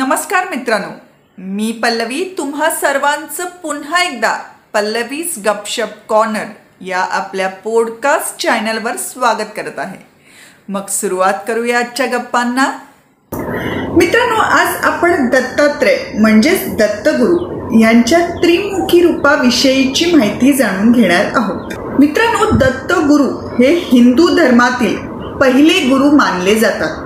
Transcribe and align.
नमस्कार 0.00 0.44
मित्रांनो 0.50 0.88
मी 1.38 1.72
पल्लवी. 1.72 2.34
तुम्हा 2.38 2.70
सर्वांचं 2.70 3.44
पुन्हा 3.44 4.02
एकदा 4.02 4.38
पल्लवीज 4.74 5.46
गपशप 5.46 5.88
कॉर्नर 6.08 6.44
या 6.80 7.00
आपल्या 7.10 7.48
पॉडकास्ट 7.48 8.42
चॅनलवर 8.42 8.96
स्वागत 8.96 9.50
करत 9.56 9.78
आहे. 9.78 10.06
मग 10.68 10.86
सुरुवात 10.86 11.34
करूया 11.48 11.78
आजच्या 11.78 12.06
गप्पांना. 12.06 12.66
मित्रांनो 13.96 14.34
आज 14.34 14.76
आपण 14.84 15.28
दत्तात्रय 15.28 15.96
म्हणजेच 16.14 16.76
दत्तगुरु 16.76 17.78
यांच्या 17.80 18.18
त्रिमुखी 18.18 19.02
रूपाविषयीची 19.02 20.12
माहिती 20.16 20.52
जाणून 20.52 20.92
घेणार 20.92 21.24
आहोत. 21.34 21.72
मित्रांनो 22.00 22.50
दत्तगुरु 22.50 23.62
हे 23.62 23.74
हिंदू 23.74 24.28
धर्मातील 24.28 24.96
पहिले 25.38 25.72
गुरु 25.72 26.16
मानले 26.16 26.54
जातात. 26.54 27.04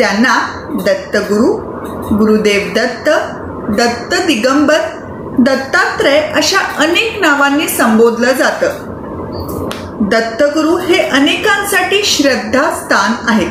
त्यांना 0.00 0.58
दत्तगुरु 0.86 1.71
गुरुदेव 2.18 2.72
दत्त 2.74 3.08
दत्त 3.78 4.14
दिगंबर 4.26 4.78
दत्तात्रय 5.38 6.18
अशा 6.36 6.58
अनेक 6.78 7.20
नावांनी 7.20 7.68
संबोधलं 7.68 8.32
जातं. 8.32 8.90
दत्तगुरु 10.00 10.76
हे 10.76 10.98
अनेकांसाठी 10.98 12.02
श्रद्धास्थान 12.04 13.14
आहे. 13.28 13.46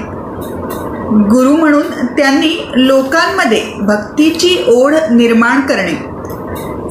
गुरु 1.31 1.55
म्हणून 1.55 2.05
त्यांनी 2.17 2.71
लोकांमध्ये 2.75 3.63
भक्तीची 3.79 4.65
ओढ 4.67 4.93
निर्माण 5.11 5.61
करणे 5.61 5.93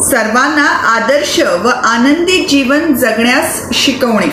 सर्वांना 0.05 0.67
आदर्श 0.97 1.41
व 1.65 1.69
आनंदी 1.69 2.47
जीवन 2.49 2.95
जगण्यास 2.95 3.63
शिकवणे 3.75 4.27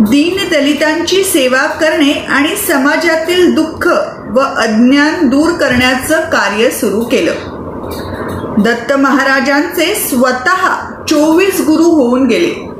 दीनदलितांची 0.00 1.24
सेवा 1.24 1.66
करणे 1.80 2.12
आणि 2.12 2.56
समाजातील 2.56 3.54
दुःख 3.54 3.88
व 4.34 4.40
अज्ञान 4.40 5.28
दूर 5.28 5.50
करण्याचं 5.50 6.20
कार्य 6.20 6.70
सुरू 6.70 7.04
केलं. 7.04 7.32
दत्त 8.64 8.92
महाराजांचे 8.92 9.94
स्वतः 9.94 10.90
चोवीस 11.04 11.60
गुरु 11.60 11.84
होऊन 11.84 12.26
गेले. 12.26 12.74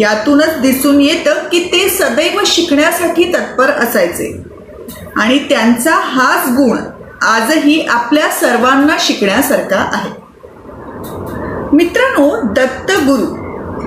यातूनच 0.00 0.60
दिसून 0.62 1.00
येतं 1.00 1.32
की 1.32 1.64
ते 1.72 1.88
सदैव 1.88 2.40
शिकण्यासाठी 2.46 3.24
तत्पर 3.24 3.70
असायचे. 3.70 4.42
आणि 5.16 5.38
त्यांचा 5.38 5.94
हाच 5.94 6.48
गुण 6.48 6.78
आजही 7.22 7.86
आपल्या 7.90 8.28
सर्वांना 8.28 8.96
शिकण्यासारखा 9.00 9.90
आहे. 9.92 10.10
मित्रांनो 11.72 12.42
दत्तगुरु 12.42 13.34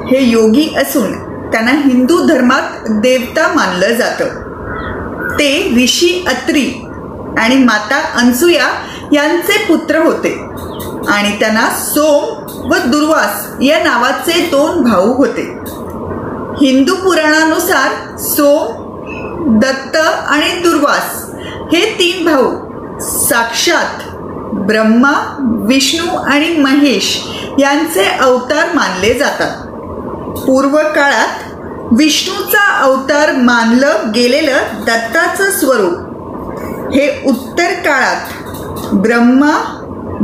हे 0.08 0.24
योगी 0.24 0.76
असून 0.78 1.12
त्यांना 1.52 1.72
हिंदू 1.72 2.26
धर्मात 2.26 2.62
देवता 2.90 3.54
मानलं 3.56 3.94
जातं. 3.94 4.43
ते 5.40 5.70
विशी 5.76 6.26
अत्री 6.28 6.86
आणि 7.38 7.56
माता 7.56 8.02
अनसुया 8.16 8.68
यांचे 9.12 9.66
पुत्र 9.68 9.96
होते. 9.96 10.42
आणि 11.08 11.40
त्यांना 11.40 11.70
सोम 11.70 12.44
व 12.72 12.76
दुर्वास 12.86 13.48
या 13.62 13.84
नावाचे 13.84 14.48
दोन 14.52 14.82
भाऊ 14.82 15.14
होते. 15.14 15.58
हिंदू 16.66 16.96
पुराणानुसार 16.96 18.18
सोम 18.18 18.84
दत्त 19.60 19.96
आणि 20.28 20.60
दुर्वास 20.64 21.30
हे 21.74 21.96
तीन 22.00 22.26
भाऊ. 22.26 22.52
साक्षात 23.00 24.16
ब्रह्मा 24.54 25.38
विष्णू 25.68 26.18
आणि 26.18 26.50
महेश 26.58 27.28
यांचे 27.60 28.06
अवतार 28.06 28.66
मानले 28.74 29.14
जातात. 29.14 29.68
पूर्व 30.38 30.78
काळात 30.78 31.43
विष्णूचा 31.98 32.78
अवतार 32.84 33.32
मानलं 33.36 34.12
गेलेलं 34.16 34.58
दत्ताचं 34.88 35.52
स्वरूप. 35.52 36.14
हे 36.94 37.24
उत्तर 37.26 37.74
काळात 37.74 38.22
ब्रह्मा 38.94 39.52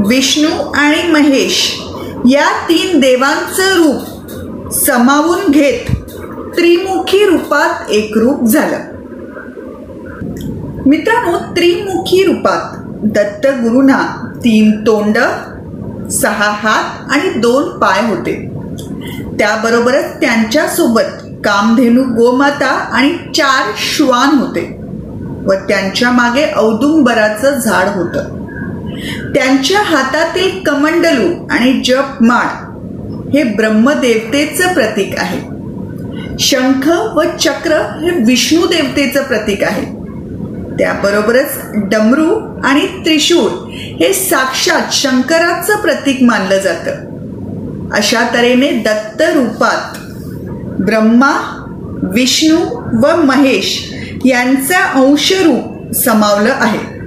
विष्णू 0.07 0.71
आणि 0.71 1.11
महेश 1.11 1.81
या 2.29 2.45
तीन 2.69 2.99
देवांचं 2.99 3.75
रूप 3.75 4.71
समावून 4.73 5.51
घेत 5.51 5.91
त्रिमुखी 6.55 7.25
रूपात 7.25 7.89
एकरूप 7.89 8.43
झालं. 8.43 8.77
मित्रांनो 10.85 11.37
त्रिमुखी 11.37 12.23
रूपात 12.23 12.75
दत्तगुरूंना 13.03 14.31
तीन 14.35 14.71
तोंड 14.71 15.17
सहा 16.09 16.51
हात 16.51 17.11
आणि 17.11 17.29
दोन 17.29 17.69
पाय 17.69 18.09
होते. 18.09 18.49
त्याबरोबरच 19.39 20.05
त्यांच्यासोबत 20.21 21.28
कामधेनू 21.45 22.03
गोमाता 22.03 22.67
आणि 22.67 23.13
चार 23.35 23.71
श्वान 23.77 24.37
होते 24.37 24.79
व 25.45 25.53
त्यांच्या 25.53 26.11
मागे 26.11 26.45
औदुंबराचं 26.55 27.59
झाड 27.59 27.87
होतं. 27.87 28.39
त्यांच्या 29.35 29.81
हातातील 29.81 30.63
कमंडलू 30.63 31.47
आणि 31.51 31.81
जपमाळ 31.85 32.69
हे 33.29 33.43
ब्रह्मदेवतेचं 33.43 34.73
प्रतीक 34.73 35.19
आहे. 35.19 35.39
शंख 36.39 36.87
व 36.87 37.23
चक्र 37.39 37.73
हे 37.73 38.23
विष्णू 38.23 38.67
देवतेचं 38.67 39.23
प्रतीक 39.23 39.63
आहे. 39.63 39.99
त्याबरोबरच 40.79 41.59
डमरू 41.73 42.61
आणि 42.63 42.87
त्रिशूळ 43.05 43.71
हे 43.73 44.13
साक्षात 44.13 44.81
शंकराचं 44.91 45.75
प्रतीक 45.75 46.17
मानलं 46.21 46.57
जातं. 46.57 46.91
अशा 47.93 48.21
तऱ्हेने 48.33 48.71
दत्त 48.71 49.21
रूपात 49.21 49.98
ब्रह्मा 50.85 51.65
विष्णू 52.13 52.57
व 53.01 53.15
महेश 53.23 53.93
यांचा 54.25 54.79
अंशरूप 54.79 55.93
समावलं 55.95 56.53
आहे. 56.53 56.99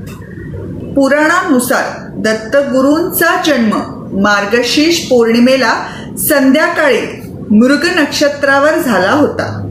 पुराणानुसार 0.94 1.84
दत्तगुरूंचा 2.16 3.42
जन्म 3.46 3.80
मार्गशीर्ष 4.20 4.98
पौर्णिमेला 5.10 5.86
संध्याकाळी 6.18 7.22
मृग 7.50 7.84
नक्षत्रावर 7.96 8.78
झाला 8.78 9.12
होता. 9.12 9.68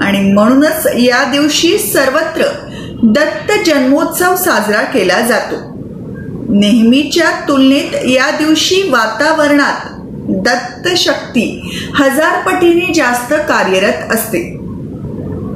आणि 0.00 0.32
म्हणूनच 0.32 0.86
या 0.94 1.30
दिवशी 1.30 1.78
सर्वत्र 1.78 2.42
दत्त 3.02 3.70
जन्मोत्सव 3.70 4.36
साजरा 4.36 4.82
केला 4.82 5.20
जातो. 5.20 5.54
नेहमीच्या 6.48 7.30
तुलनेत 7.48 8.06
या 8.06 8.30
दिवशी 8.30 8.90
वातावरणात 8.90 9.97
दत्तशक्ती 10.42 11.78
हजार 11.94 12.42
पटीने 12.46 12.92
जास्त 12.94 13.32
कार्यरत 13.32 14.12
असते. 14.12 14.58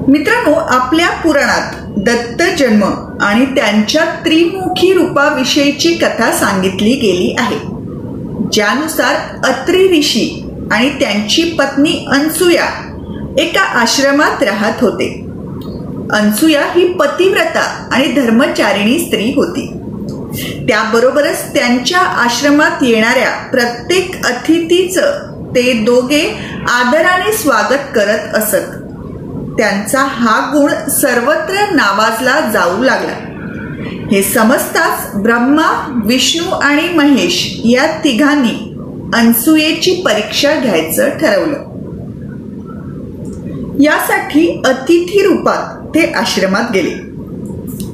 मित्रांनो 0.09 0.53
आपल्या 0.53 1.11
पुराणात 1.11 1.75
दत्त 1.97 2.43
जन्म 2.59 2.85
आणि 3.21 3.45
त्यांच्या 3.45 4.05
त्रिमुखी 4.05 4.93
रूपाविषयीची 4.93 5.95
कथा 5.95 6.33
सांगितली 6.33 6.93
गेली 6.93 7.37
आहे. 7.39 7.59
ज्यानुसार 8.53 9.47
अत्री 9.47 9.99
ऋषी 9.99 10.45
आणि 10.73 10.89
त्यांची 10.89 11.43
पत्नी 11.43 12.07
अनसुया 12.09 12.65
एका 13.39 13.61
आश्रमात 13.61 14.43
राहत 14.43 14.85
होते. 14.85 15.27
अनसुया 16.11 16.63
ही 16.75 16.93
पतिव्रता 16.93 17.89
आणि 17.93 18.13
धर्मचारिणी 18.13 18.99
स्त्री 18.99 19.33
होती. 19.37 19.72
त्याबरोबरच 20.69 21.55
त्यांच्या 21.55 21.99
आश्रमात 21.99 22.83
येणाऱ्या 22.83 23.51
प्रत्येक 23.51 24.27
अतिथीचं 24.27 25.33
ते 25.55 25.73
दोघे 25.73 26.29
आदराने 26.69 27.33
स्वागत 27.33 27.95
करत 27.95 28.35
असत. 28.35 28.83
त्यांचा 29.59 30.01
हा 30.01 30.51
गुण 30.55 30.91
सर्वत्र 30.91 31.55
नावाजला 31.75 32.51
जाऊ 32.53 32.83
लागला. 32.83 33.13
हे 34.13 34.23
समजताच 34.23 35.15
ब्रह्मा 35.15 36.01
विष्णू 36.05 36.51
आणि 36.51 36.89
महेश 36.89 37.61
या 37.65 37.87
तिघांनी 38.05 38.75
अनसुयेची 39.15 40.03
परीक्षा 40.05 40.55
घ्यायचं 40.55 41.09
ठरवलं. 41.09 41.73
यासाठी 43.81 44.63
अतिथी 44.65 45.23
रूपात 45.23 45.95
ते 45.95 46.13
आश्रमात 46.13 46.73
गेले. 46.73 47.12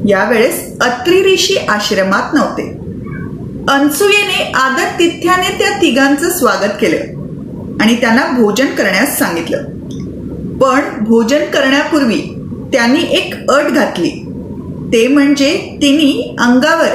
यावेळेस 0.07 0.79
अत्री 0.81 1.35
ऋषी 1.35 1.57
आश्रमात 1.57 2.35
नव्हते. 2.35 2.79
अनसुयेने 3.69 4.53
आदर 4.55 4.85
तिथ्याने 4.99 5.59
त्या 5.59 5.71
तिघांचं 5.83 6.31
स्वागत 6.31 6.71
केलं 6.81 6.97
आणि 7.81 8.01
त्यांना 8.01 8.27
भोजन 8.27 8.67
करण्यास 8.67 9.19
सांगितलं. 9.19 9.65
पण 10.59 11.05
भोजन 11.05 11.39
करण्यापूर्वी 11.39 12.21
त्यांनी 12.73 13.01
एक 13.01 13.51
अट 13.51 13.73
घातली. 13.73 14.11
ते 14.93 15.09
म्हणजे 15.09 15.79
तिने 15.83 16.37
अंगावर 16.39 16.95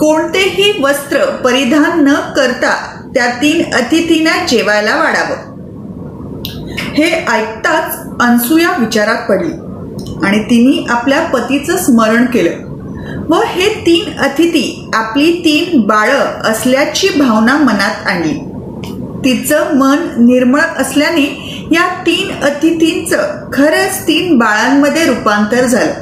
कोणतेही 0.00 0.82
वस्त्र 0.82 1.24
परिधान 1.24 2.04
न 2.08 2.14
करता 2.14 3.00
त्या 3.14 3.26
तीन 3.26 3.74
अतिथींना 3.74 4.46
जेवायला 4.46 4.96
वाढावं. 4.96 5.54
हे 6.94 7.12
ऐकताच 7.12 7.98
अनसुया 8.20 8.68
विचारात 8.78 9.28
पडली. 9.28 9.52
आणि 10.22 10.38
तिने 10.38 10.92
आपल्या 10.92 11.20
पतीचं 11.20 11.76
स्मरण 11.76 12.26
केलं. 12.26 12.74
व 13.28 13.40
हे 13.46 13.68
तीन 13.86 14.18
अतिथी 14.18 14.90
आपली 14.94 15.32
तीन 15.44 15.80
बाळं 15.80 16.50
असल्याची 16.50 17.08
भावना 17.18 17.56
मनात 17.56 18.06
आणली. 18.06 18.38
तिचं 19.24 19.76
मन 19.76 19.98
निर्मळ 20.18 20.60
असल्याने 20.60 21.40
या 21.72 21.88
तीन 22.06 22.44
अतिथींचं 22.44 23.50
खरंच 23.52 24.06
तीन 24.06 24.38
बाळांमध्ये 24.38 25.06
रूपांतर 25.06 25.66
झालं. 25.66 25.92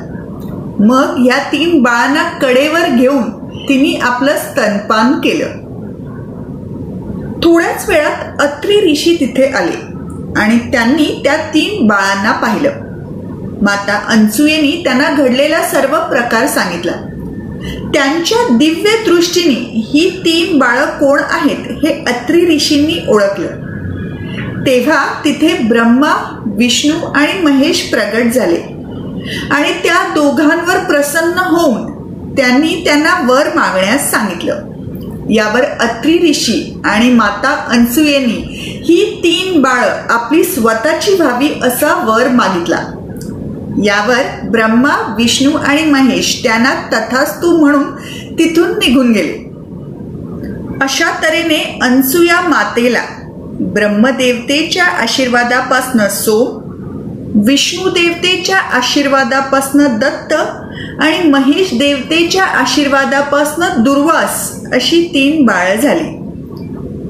मग 0.86 1.26
या 1.26 1.38
तीन 1.52 1.82
बाळांना 1.82 2.22
कडेवर 2.22 2.96
घेऊन 2.96 3.30
तिने 3.68 3.98
आपलं 4.02 4.36
स्तनपान 4.36 5.12
केलं. 5.12 5.46
थोड्याच 7.42 7.88
वेळात 7.88 8.40
अत्री 8.40 8.92
ऋषी 8.92 9.16
तिथे 9.20 9.44
आले 9.46 9.92
आणि 10.36 10.58
त्यांनी 10.58 11.20
त्या 11.24 11.36
तीन 11.36 11.86
बाळांना 11.86 12.32
पाहिलं. 12.32 12.70
माता 13.62 14.04
अंचुयेनी 14.08 14.80
त्यांना 14.84 15.10
घडलेला 15.10 15.62
सर्व 15.62 15.98
प्रकार 15.98 16.46
सांगितला. 16.46 16.92
त्यांच्या 17.94 18.56
दिव्य 18.56 19.04
दृष्टीने 19.06 19.88
ही 19.92 20.20
तीन 20.24 20.58
बाळं 20.58 20.84
कोण 20.84 21.20
आहेत 21.30 21.84
हे 21.84 22.04
अत्री 22.06 22.56
ऋषींनी 22.56 23.04
ओळखलं. 23.08 23.46
तेव्हा 24.66 25.06
तिथे 25.24 25.58
ब्रह्मा 25.68 26.42
विष्णू 26.46 27.06
आणि 27.06 27.42
महेश 27.42 27.90
प्रगट 27.90 28.32
झाले. 28.32 28.60
आणि 29.50 29.72
त्या 29.72 30.14
दोघांवर 30.14 30.78
प्रसन्न 30.78 31.38
होऊन 31.38 31.92
त्यांनी 32.34 32.82
त्यांना 32.84 33.32
वर 33.32 33.46
मागण्यास 33.54 34.10
सांगितलं. 34.10 34.60
यावर 35.30 35.60
अत्री 35.60 36.30
ऋषी 36.30 36.80
आणि 36.84 37.10
माता 37.10 37.66
अंसुयेनी 37.68 38.44
ही 38.88 39.20
तीन 39.22 39.62
बाळ 39.62 39.88
आपली 40.10 40.44
स्वतःची 40.44 41.14
व्हावी 41.14 41.48
असा 41.62 42.04
वर 42.04 42.28
मागितला. 42.28 42.78
यावर 43.84 44.48
ब्रह्मा 44.50 45.14
विष्णू 45.16 45.52
आणि 45.52 45.84
महेश 45.84 46.40
त्यांना 46.42 46.74
तथास्तू 46.74 47.56
म्हणून 47.56 47.82
तिथून 48.38 48.70
निघून 48.70 49.12
गेले. 49.12 49.52
अशा 50.80 51.10
तऱ्हेने 51.22 51.78
अनसुया 51.82 52.40
मातेला 52.40 53.02
ब्रह्मदेवतेच्या 53.60 54.84
आशीर्वादापासनं 54.84 56.08
सोम 56.08 56.62
विष्णू 57.44 57.90
देवतेच्या 57.90 58.56
आशीर्वादापासनं 58.56 59.98
दत्त 59.98 60.32
आणि 61.00 61.28
महेश 61.28 61.69
देवतेच्या 61.74 62.44
आशीर्वादापासनं 62.44 63.66
दुर्वास 63.78 64.64
अशी 64.72 65.10
तीन 65.14 65.46
बाळ 65.46 65.76
झाली. 65.76 66.19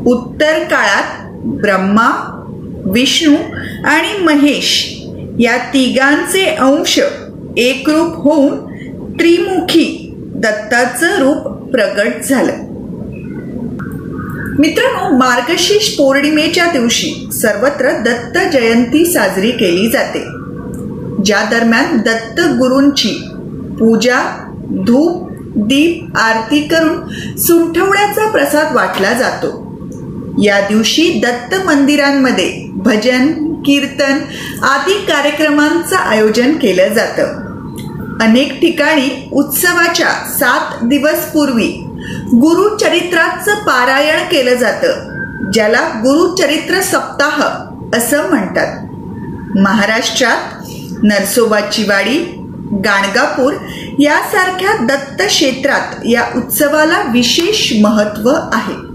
उत्तर 0.06 0.58
काळात 0.58 1.30
ब्रह्मा 1.44 2.38
विष्णू 2.84 3.36
आणि 3.84 4.24
महेश 4.24 5.01
या 5.38 5.56
तिघांचे 5.56 6.44
अंश 6.44 7.00
एकरूप 7.56 8.16
होऊन 8.16 8.56
त्रिमुखी 9.20 10.14
दत्ताचं 10.16 11.18
रूप 11.18 11.36
प्रगट 11.70 12.12
झालं. 12.22 12.52
मित्रांनो 14.58 15.16
मार्गशीर्ष 15.16 15.96
पौर्णिमेच्या 15.96 16.66
दिवशी 16.66 17.28
सर्वत्र 17.32 17.90
दत्त 17.90 18.56
जयंती 18.56 19.06
साजरी 19.06 19.50
केली 19.50 19.88
जाते. 19.88 20.22
ज्या 21.24 21.50
दरम्यान 21.50 21.96
दत्त 21.96 22.40
गुरूंची 22.40 23.28
पूजा 23.78 24.48
धूप 24.70 25.28
दीप 25.56 26.16
आरती 26.16 26.60
करून 26.60 27.08
सुंठवण्याचा 27.36 28.30
प्रसाद 28.30 28.74
वाटला 28.74 29.12
जातो. 29.12 29.62
या 30.42 30.60
दिवशी 30.60 31.20
दत्त 31.24 31.66
मंदिरांमध्ये 31.66 32.68
भजन 32.72 33.51
कीर्तन 33.64 34.18
आदी 34.62 34.92
कार्यक्रमांचं 34.92 35.96
आयोजन 35.96 36.52
केलं 36.52 36.88
जातं. 36.88 37.52
अनेक 38.20 38.60
ठिकाणी 38.60 39.28
उत्सवाच्या 39.32 40.08
सात 40.38 40.84
दिवस 40.84 41.30
पूर्वी 41.32 41.68
गुरुचरित्राचं 42.34 43.54
पारायण 43.54 44.24
केलं 44.24 44.54
जातं 44.54 45.12
ज्याला 45.52 45.80
गुरुचरित्र 45.96 46.80
सप्ताह 46.80 47.42
असं 47.96 48.28
म्हणतात. 48.28 48.76
महाराष्ट्रात 49.58 50.66
नरसोबाची 51.02 51.84
वाडी 51.84 52.18
गाणगापूर 52.84 53.52
यासारख्या 53.98 54.84
दत्त 54.84 55.22
क्षेत्रात 55.22 56.06
या 56.06 56.22
उत्सवाला 56.36 57.02
विशेष 57.12 57.72
महत्त्व 57.82 58.30
आहे. 58.52 58.91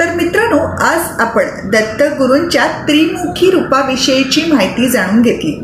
तर 0.00 0.14
मित्रांनो 0.14 0.58
आज 0.82 1.20
आपण 1.20 1.70
दत्तगुरूंच्या 1.70 2.66
त्रिमुखी 2.66 3.50
रूपाविषयीची 3.50 4.52
माहिती 4.52 4.88
जाणून 4.88 5.22
घेतली. 5.22 5.60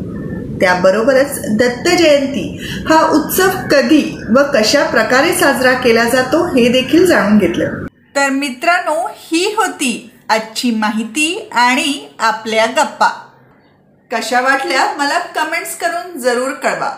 त्याबरोबरच 0.61 1.39
दत्त 1.49 1.89
जयंती 1.89 2.67
हा 2.89 3.07
उत्सव 3.07 3.47
कधी 3.71 4.17
व 4.37 4.41
कशा 4.53 4.83
प्रकारे 4.83 5.33
साजरा 5.33 5.71
केला 5.71 6.03
जातो 6.03 6.45
हे 6.45 6.69
देखील 6.69 7.05
जाणून 7.05 7.37
घेतलं. 7.37 7.85
तर 8.15 8.29
मित्रांनो 8.29 9.09
ही 9.15 9.55
होती 9.57 10.11
आजची 10.29 10.71
माहिती 10.71 11.49
आणि 11.51 12.07
आपल्या 12.19 12.65
गप्पा. 12.65 13.29
कशा 14.11 14.41
वाटल्या 14.41 14.93
मला 14.97 15.19
कमेंट्स 15.19 15.77
करून 15.77 16.19
जरूर 16.19 16.51
कळवा. 16.51 16.91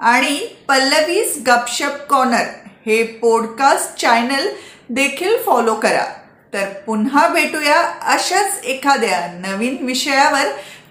आणि 0.00 0.46
पल्लवीज 0.68 1.42
गपशप 1.46 2.06
कॉर्नर 2.08 2.44
हे 2.86 3.02
पॉडकास्ट 3.02 4.00
चॅनल 4.00 4.48
देखील 4.90 5.36
फॉलो 5.46 5.74
करा. 5.74 6.04
तर 6.52 6.66
पुन्हा 6.86 7.28
भेटूया 7.28 7.80
अशाच 8.02 8.64
एखाद्या 8.64 9.26
नवीन 9.26 9.86
विषयावर 9.86 10.46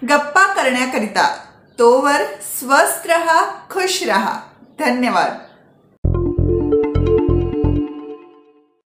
गप्पा 0.08 0.54
करण्याकरिता. 0.54 1.36
तोवर 1.78 2.24
स्वस्थ 2.58 3.06
रहा 3.06 3.44
खुश 3.70 4.02
रहा. 4.02 4.40
धन्यवाद. 4.78 5.49